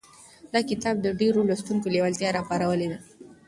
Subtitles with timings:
[0.53, 2.99] دا کتاب د ډېرو لوستونکو لېوالتیا راپارولې ده.